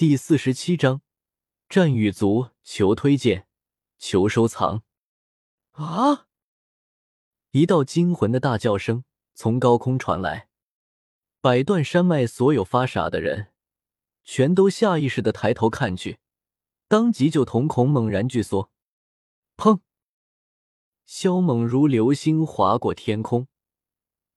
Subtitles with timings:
[0.00, 1.02] 第四十七章
[1.68, 3.46] 战羽族，求推荐，
[3.98, 4.82] 求收藏。
[5.72, 6.26] 啊！
[7.50, 10.48] 一道惊魂的大叫声从高空传来，
[11.42, 13.52] 百段山脉所有发傻的人
[14.24, 16.18] 全都下意识的抬头看去，
[16.88, 18.70] 当即就瞳孔猛然聚缩。
[19.58, 19.80] 砰！
[21.04, 23.48] 萧猛如流星划过天空，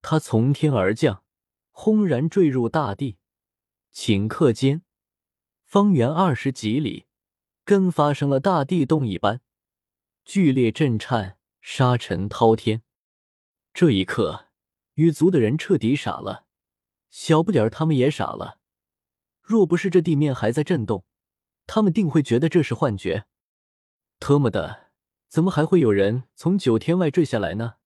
[0.01, 1.23] 他从天而降，
[1.71, 3.15] 轰然坠入大地。
[3.93, 4.83] 顷刻间，
[5.73, 7.07] 方圆二十几里，
[7.65, 9.41] 跟发生了大地动一般，
[10.23, 12.83] 剧烈震颤，沙尘滔天。
[13.73, 14.49] 这一刻，
[14.93, 16.45] 羽族的人彻底傻了，
[17.09, 18.59] 小不点儿他们也傻了。
[19.41, 21.05] 若不是这地面还在震动，
[21.65, 23.25] 他们定会觉得这是幻觉。
[24.19, 24.91] 特么的，
[25.27, 27.77] 怎么还会有人从九天外坠下来呢？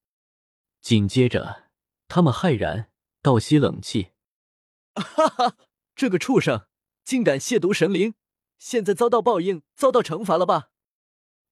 [0.81, 1.69] 紧接着，
[2.09, 4.09] 他们骇然倒吸冷气，
[4.93, 5.55] 哈哈。
[5.95, 6.67] 这个畜生
[7.07, 8.15] 竟敢亵渎神灵，
[8.59, 10.71] 现在遭到报应，遭到惩罚了吧？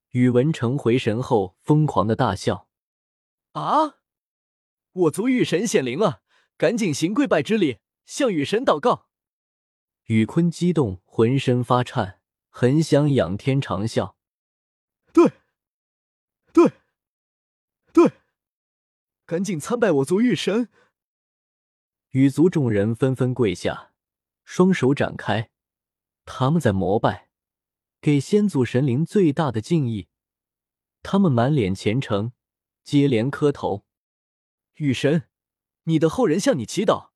[0.10, 2.68] 宇文成回神后，疯狂的大笑。
[3.54, 4.00] 啊！
[4.92, 6.22] 我族雨神显灵了，
[6.58, 9.08] 赶紧行跪拜之礼，向雨神祷告。
[10.08, 14.16] 宇坤激动，浑身发颤，很想仰天长啸。
[15.14, 15.32] 对，
[16.52, 16.74] 对，
[17.94, 18.12] 对，
[19.26, 20.68] 赶紧参拜我族玉神。
[22.10, 23.94] 羽族众人纷纷跪下。
[24.46, 25.50] 双手展开，
[26.24, 27.30] 他们在膜拜，
[28.00, 30.08] 给先祖神灵最大的敬意。
[31.04, 32.32] 他们满脸虔诚，
[32.84, 33.86] 接连磕头
[34.78, 35.24] ：“雨神，
[35.84, 37.10] 你的后人向你祈祷，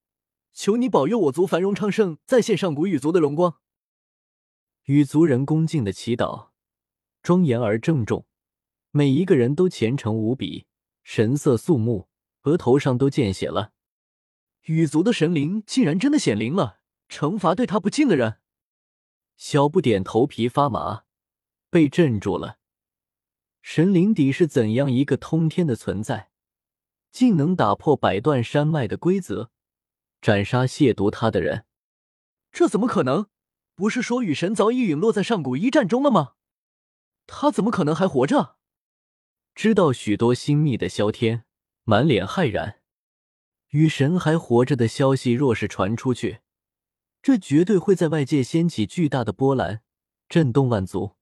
[0.52, 3.60] 求你保佑我族繁荣昌盛，再现上古羽族的荣光。”
[4.86, 6.50] 羽族人恭敬的祈祷，
[7.22, 8.26] 庄严而郑重，
[8.90, 10.66] 每一个人都虔诚无比，
[11.04, 12.10] 神色肃穆，
[12.42, 13.74] 额头上都见血了。
[14.64, 16.79] 羽族的神灵竟然真的显灵了！
[17.10, 18.38] 惩罚对他不敬的人，
[19.36, 21.04] 小不点头皮发麻，
[21.70, 22.60] 被镇住了。
[23.62, 26.30] 神灵底是怎样一个通天的存在，
[27.12, 29.50] 竟能打破百段山脉的规则，
[30.22, 31.66] 斩杀亵渎他的人？
[32.52, 33.28] 这怎么可能？
[33.76, 36.34] 不是说雨神早已陨落在上古一战中了吗？
[37.28, 38.58] 他怎么可能还活着？
[39.56, 41.46] 知道许多心秘的萧天
[41.84, 42.82] 满脸骇然，
[43.70, 46.42] 雨神还活着的消息若是传出去。
[47.22, 49.82] 这绝对会在外界掀起巨大的波澜，
[50.28, 51.16] 震动万族。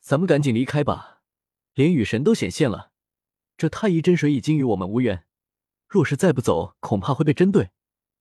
[0.00, 1.22] 咱们赶紧离开吧，
[1.74, 2.92] 连雨神都显现了，
[3.56, 5.26] 这太乙真水已经与我们无缘。
[5.88, 7.70] 若是再不走，恐怕会被针对，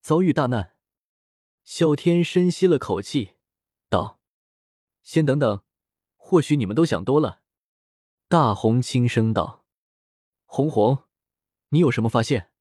[0.02, 0.76] 遭遇大难。
[1.66, 3.34] 啸天深吸了口气，
[3.90, 4.20] 道
[5.04, 5.64] ：“先等等，
[6.16, 7.42] 或许你们都想多了。”
[8.30, 9.66] 大红轻声道
[10.46, 11.04] ：“红红，
[11.70, 12.52] 你有什么发现？”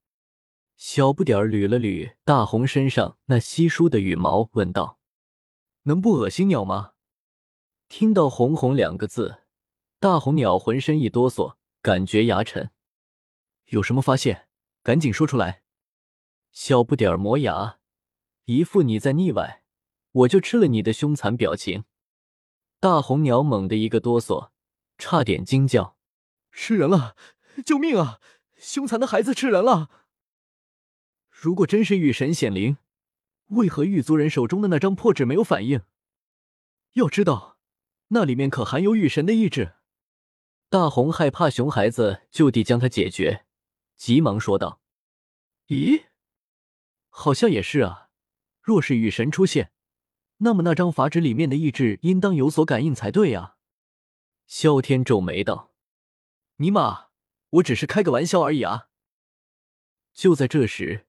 [0.76, 4.98] 小不点儿捋了捋大红身上那稀疏的羽毛，问道
[5.84, 6.92] ：“能不恶心鸟吗？”
[7.88, 9.42] 听到“红红”两个字，
[10.00, 12.70] 大红鸟浑身一哆嗦，感觉牙沉。
[13.66, 14.48] 有什么发现？
[14.82, 15.62] 赶紧说出来！
[16.50, 17.78] 小不点儿磨牙，
[18.44, 19.62] 一副你在腻歪，
[20.12, 21.84] 我就吃了你的凶残表情。
[22.80, 24.50] 大红鸟猛地一个哆嗦，
[24.98, 25.96] 差点惊叫
[26.52, 27.16] ：“吃人了！
[27.64, 28.20] 救命啊！
[28.56, 29.88] 凶残的孩子吃人了！”
[31.36, 32.78] 如果真是雨神显灵，
[33.48, 35.82] 为何玉族人手中的那张破纸没有反应？
[36.92, 37.58] 要知道，
[38.08, 39.74] 那里面可含有雨神的意志。
[40.70, 43.44] 大红害怕熊孩子就地将他解决，
[43.96, 44.80] 急忙说道
[45.66, 46.04] ：“咦，
[47.10, 48.08] 好像也是啊。
[48.62, 49.72] 若是雨神出现，
[50.38, 53.56] 那么那张法纸里面的意志应当有所感应才对呀。”
[54.46, 55.74] 萧天皱眉道
[56.56, 57.08] ：“尼玛，
[57.50, 58.88] 我只是开个玩笑而已啊！”
[60.14, 61.06] 就在这时。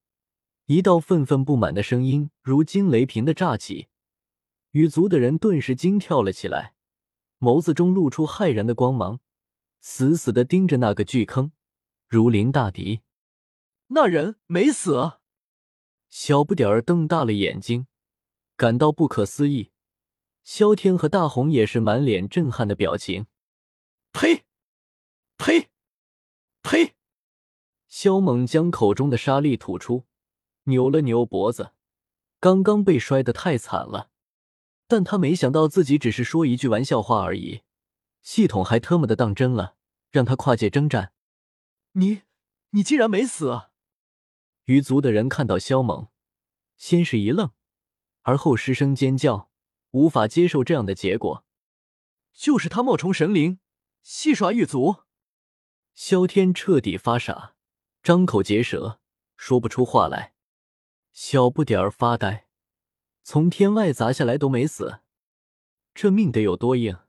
[0.68, 3.88] 一道愤愤不满的声音如惊雷平的炸起，
[4.72, 6.74] 羽族的人顿时惊跳了起来，
[7.38, 9.20] 眸子中露出骇然的光芒，
[9.80, 11.52] 死死的盯着那个巨坑，
[12.08, 13.02] 如临大敌。
[13.90, 15.20] 那人没死？
[16.10, 17.86] 小不点儿瞪大了眼睛，
[18.58, 19.72] 感到不可思议。
[20.44, 23.28] 萧天和大红也是满脸震撼的表情。
[24.14, 24.46] 呸！
[25.38, 25.70] 呸！
[26.64, 26.96] 呸！
[27.88, 30.06] 萧猛将口中的沙粒吐出。
[30.66, 31.72] 扭了扭脖子，
[32.40, 34.12] 刚刚被摔得太惨了，
[34.88, 37.64] 但他没想到自己只是说一句玩笑话而已，
[38.22, 39.76] 系统还特么的当真了，
[40.12, 41.14] 让他跨界征战。
[41.94, 42.22] 你，
[42.72, 43.70] 你竟然没死！
[44.66, 46.10] 余族的人看到萧猛，
[46.76, 47.52] 先是一愣，
[48.24, 49.50] 而后失声尖叫，
[49.92, 51.46] 无法接受这样的结果。
[52.34, 53.60] 就是他冒充神灵，
[54.02, 54.98] 戏耍狱族。
[55.94, 57.56] 萧天彻底发傻，
[58.04, 59.00] 张口结舌，
[59.38, 60.35] 说不出话来。
[61.16, 62.46] 小不点儿发呆，
[63.24, 65.00] 从天外砸下来都没死，
[65.94, 67.00] 这命得有多硬？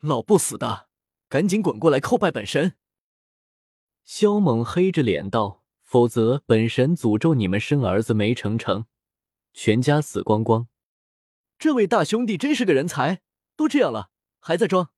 [0.00, 0.90] 老不死的，
[1.30, 2.76] 赶紧滚过来叩拜本神！
[4.04, 8.84] 萧猛黑着脸道：“否则本神诅咒你们生儿子没成成，
[9.54, 10.68] 全家死光光。”
[11.58, 13.22] 这位大兄弟真是个人才，
[13.56, 14.10] 都这样了
[14.40, 14.90] 还在装。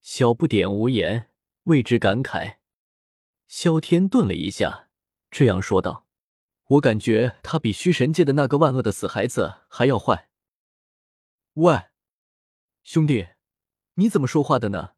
[0.00, 1.30] 小不点无言，
[1.64, 2.56] 为之感慨。
[3.46, 4.88] 萧天顿了一下，
[5.30, 6.04] 这样说道
[6.66, 10.28] ：“我感觉他比虚神界的那个万恶的死孩子还要坏。”
[11.54, 11.84] 喂，
[12.82, 13.28] 兄弟，
[13.94, 14.90] 你怎么说话的呢？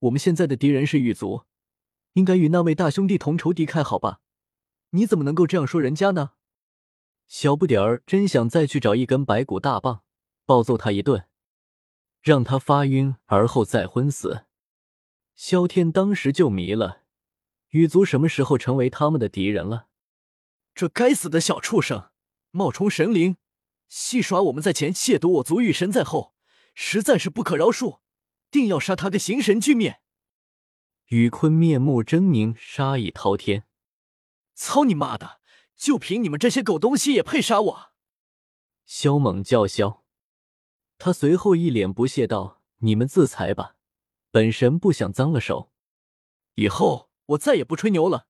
[0.00, 1.44] 我们现在的敌人是狱卒，
[2.14, 4.20] 应该与那位大兄弟同仇敌忾，好吧？
[4.90, 6.32] 你怎么能够这样说人家呢？
[7.28, 10.02] 小不点儿真想再去找一根白骨大棒，
[10.44, 11.26] 暴揍他一顿，
[12.20, 14.46] 让他发晕，而后再昏死。
[15.34, 17.02] 萧天当时就迷了，
[17.68, 19.88] 狱卒什么时候成为他们的敌人了？
[20.74, 22.10] 这该死的小畜生，
[22.50, 23.36] 冒充神灵！
[23.88, 26.34] 戏耍我们在前，亵渎我族与神在后，
[26.74, 28.00] 实在是不可饶恕，
[28.50, 30.00] 定要杀他个形神俱灭。
[31.08, 33.66] 宇坤面目狰狞，杀意滔天。
[34.54, 35.40] 操你妈的！
[35.76, 37.92] 就凭你们这些狗东西也配杀我？
[38.86, 40.04] 萧猛叫嚣。
[40.96, 43.74] 他随后一脸不屑道：“你们自裁吧，
[44.30, 45.72] 本神不想脏了手。
[46.54, 48.28] 以后我再也不吹牛了。”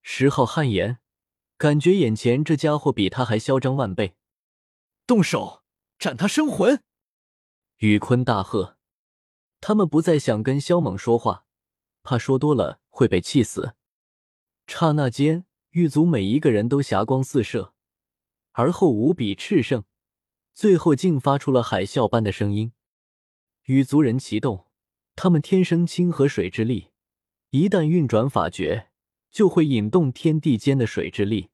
[0.00, 1.00] 十号汗颜，
[1.64, 4.16] 感觉眼前这家伙比他还嚣张万倍。
[5.06, 5.62] 动手
[5.98, 6.82] 斩他生魂！
[7.78, 8.76] 宇坤大喝。
[9.62, 11.46] 他们不再想跟萧猛说话，
[12.02, 13.76] 怕说多了会被气死。
[14.66, 17.72] 刹那间，狱卒每一个人都霞光四射，
[18.52, 19.84] 而后无比炽盛，
[20.52, 22.72] 最后竟发出了海啸般的声音。
[23.62, 24.66] 狱族人齐动，
[25.16, 26.90] 他们天生清河水之力，
[27.48, 28.90] 一旦运转法诀，
[29.30, 31.48] 就会引动天地间的水之力。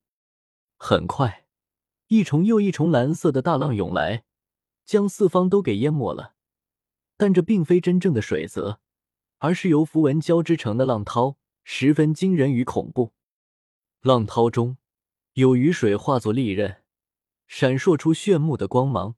[0.83, 1.45] 很快。
[2.07, 4.23] 一重又一重蓝色的大浪涌来，
[4.83, 6.33] 将四方都给淹没了。
[7.17, 8.81] 但这并非真正的水泽，
[9.37, 13.13] 而是由符文交织成的浪涛，十分惊人与恐怖。
[14.01, 14.77] 浪涛中
[15.33, 16.81] 有雨水化作利刃，
[17.45, 19.15] 闪烁出炫目的光芒，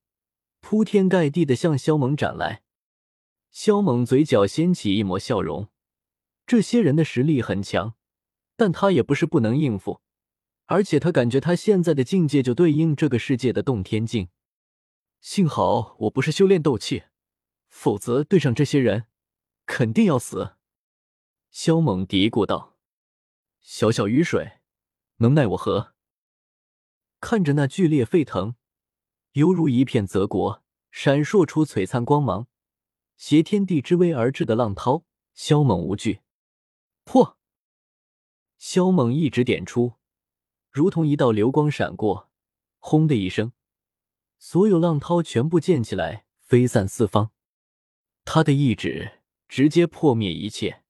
[0.59, 2.63] 铺天盖地的向萧猛斩来。
[3.51, 5.69] 萧猛嘴角掀起一抹笑容，
[6.45, 7.95] 这些人的实力很强，
[8.57, 10.01] 但他也不是不能应付。
[10.65, 14.29] 而且他感觉他现在的境界就对应这个世界的洞天境。
[15.19, 17.03] 幸好我不是修炼斗气，
[17.67, 19.05] 否则对上这些人，
[19.65, 20.55] 肯定要死。
[21.51, 22.77] 萧猛嘀咕道
[23.61, 24.59] ：“小小雨水，
[25.17, 25.93] 能奈我何？”
[27.21, 28.55] 看着那剧烈沸腾，
[29.33, 32.47] 犹如一片泽国，闪烁出璀璨光芒，
[33.15, 36.21] 挟天地之威而至的浪涛，萧猛无惧。
[37.05, 37.37] 破！
[38.57, 39.93] 萧猛一指点出。
[40.73, 42.31] 如同一道流光闪过，
[42.79, 43.51] 轰的一声，
[44.39, 47.29] 所有浪涛全部溅起来，飞散四方。
[48.25, 50.81] 他的意指直接破灭一切。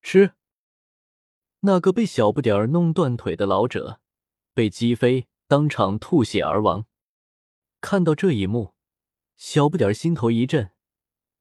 [0.00, 0.32] 吃！
[1.60, 4.00] 那个被小不点儿弄断腿的老者
[4.54, 6.86] 被击飞，当场吐血而亡。
[7.82, 8.72] 看到这一幕，
[9.36, 10.70] 小不点儿心头一震，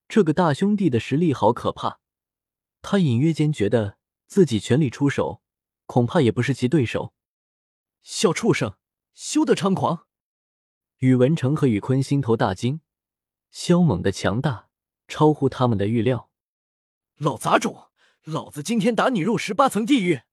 [0.09, 2.01] 这个大兄弟的实力好可怕。
[2.81, 5.41] 他隐约间觉得自己全力出手，
[5.85, 7.13] 恐怕也不是其对手。
[8.03, 8.75] 小畜生，
[9.13, 10.07] 休得猖狂！
[10.97, 12.81] 宇文成和宇坤心头大惊，
[13.49, 14.67] 萧猛的强大
[15.07, 16.29] 超乎他们的预料。
[17.15, 17.87] 老杂种，
[18.25, 20.23] 老子今天打你入十八层地狱！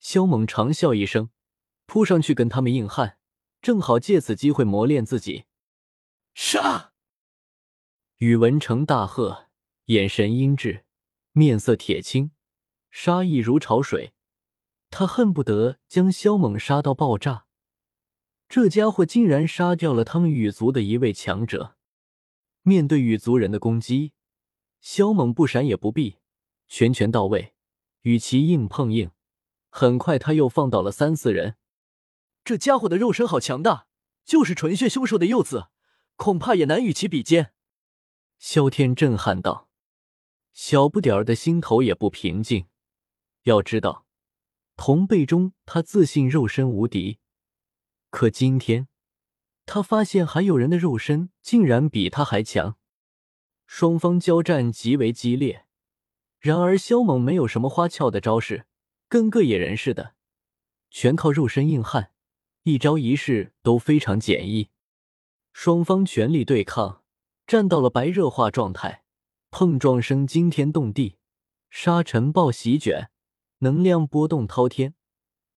[0.00, 1.30] 萧猛长笑一声，
[1.86, 3.16] 扑上去跟他们硬汉，
[3.60, 5.44] 正好借此机会磨练自己。
[6.34, 6.94] 杀！
[8.16, 9.46] 宇文成大喝，
[9.84, 10.82] 眼神阴鸷，
[11.30, 12.32] 面色铁青，
[12.90, 14.14] 杀意如潮水。
[14.92, 17.46] 他恨不得将萧猛杀到爆炸，
[18.46, 21.76] 这家伙竟然杀掉了他们羽族的一位强者。
[22.60, 24.12] 面对羽族人的攻击，
[24.82, 26.18] 萧猛不闪也不避，
[26.68, 27.54] 拳拳到位，
[28.02, 29.10] 与其硬碰硬。
[29.70, 31.56] 很快他又放倒了三四人。
[32.44, 33.86] 这家伙的肉身好强大，
[34.26, 35.68] 就是纯血凶兽的幼子，
[36.16, 37.54] 恐怕也难与其比肩。
[38.38, 39.70] 萧天震撼道
[40.52, 42.66] ：“小不点儿的心头也不平静，
[43.44, 44.04] 要知道。”
[44.76, 47.18] 同辈中，他自信肉身无敌，
[48.10, 48.88] 可今天
[49.64, 52.76] 他发现还有人的肉身竟然比他还强。
[53.66, 55.66] 双方交战极为激烈，
[56.40, 58.66] 然而萧猛没有什么花俏的招式，
[59.08, 60.14] 跟个野人似的，
[60.90, 62.10] 全靠肉身硬汉，
[62.64, 64.70] 一招一式都非常简易。
[65.52, 67.04] 双方全力对抗，
[67.46, 69.04] 战到了白热化状态，
[69.50, 71.18] 碰撞声惊天动地，
[71.70, 73.11] 沙尘暴席卷。
[73.62, 74.96] 能量波动滔天，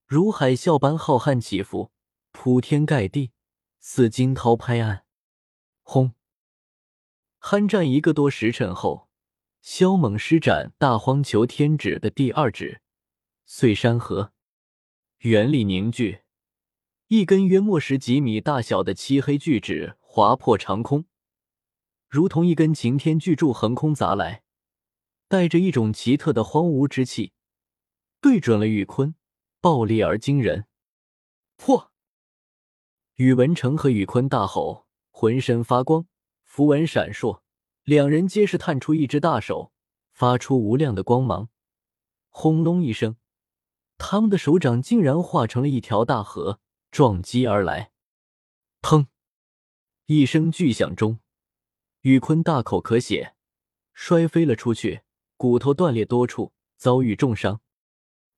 [0.06, 1.92] 如海啸般浩瀚起伏，
[2.32, 3.32] 铺天盖地，
[3.80, 5.06] 似惊涛拍岸。
[5.82, 6.14] 轰！
[7.42, 9.10] 酣战一个多时辰后，
[9.64, 12.82] 萧猛施展大荒求天指的第二指
[13.48, 14.32] 碎山河，
[15.22, 16.20] 原力凝聚，
[17.08, 21.06] 一根约莫十几米大小的漆黑巨指划破长空，
[22.08, 24.44] 如同一根擎天巨柱横空砸来，
[25.28, 27.32] 带着一种奇特的荒芜之气，
[28.26, 29.14] 对准了宇坤，
[29.62, 30.66] 暴力而惊人。
[31.58, 31.92] 破！
[33.18, 36.08] 宇文成和宇坤大吼，浑身发光。
[36.44, 37.42] 符文闪烁，
[37.84, 39.72] 两人皆是探出一只大手，
[40.12, 41.50] 发出无量的光芒。
[42.30, 43.18] 轰隆一声，
[44.00, 47.92] 他们的手掌竟然化成了一条大河，撞击而来。
[48.82, 49.06] 砰！
[50.08, 51.20] 一声巨响中，
[52.02, 53.36] 宇坤大口咳血，
[53.94, 55.02] 摔飞了出去，
[55.38, 57.62] 骨头断裂多处，遭遇重伤。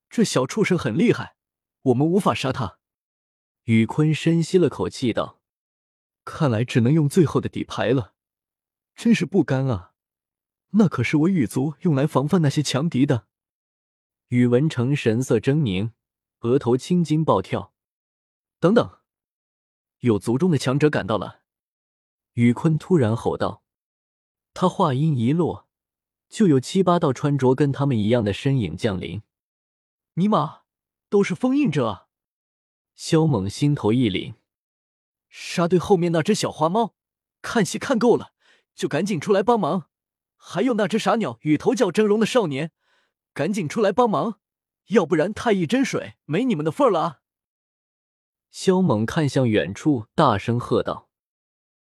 [0.10, 1.36] 这小畜生很厉害，
[1.84, 2.80] 我们无法杀他。
[3.64, 5.42] 宇坤深吸了口气道。
[6.24, 8.14] 看来只能用最后的底牌了，
[8.96, 9.94] 真是不甘啊！
[10.72, 13.28] 那可是我羽族用来防范那些强敌的。
[14.28, 15.92] 宇文成神色狰狞，
[16.40, 17.74] 额头青筋暴跳。
[18.60, 19.00] 等等，
[20.00, 21.44] 有族中的强者赶到了！
[22.34, 23.64] 宇坤突然吼道。
[24.54, 25.70] 他话音一落，
[26.28, 29.22] 就有七八道穿着跟他们一样的身影降临。
[30.20, 30.62] 尼玛，
[31.10, 31.88] 都是封印者！
[31.88, 32.08] 啊！
[32.96, 34.34] 萧猛心头一凛。
[35.30, 36.96] 沙队后面那只小花猫，
[37.44, 38.34] 看戏看够了，
[38.74, 39.92] 就赶紧出来帮忙。
[40.36, 42.72] 还有那只傻鸟羽头角峥嵘的少年，
[43.32, 44.40] 赶紧出来帮忙，
[44.88, 47.20] 要不然太乙真水没你们的份了啊！
[48.50, 51.07] 萧猛看向远处，大声喝道。